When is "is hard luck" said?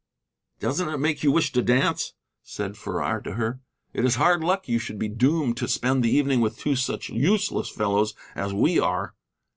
4.03-4.67